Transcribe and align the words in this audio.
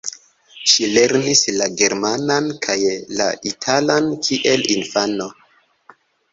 Ŝi 0.69 0.87
lernis 0.93 1.41
la 1.57 1.67
germanan 1.81 2.49
kaj 2.65 2.79
la 3.21 3.29
italan 3.53 4.11
kiel 4.27 4.69
infano. 4.81 5.33